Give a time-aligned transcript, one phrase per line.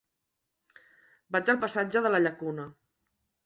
[1.37, 2.69] Vaig al passatge de la Llacuna.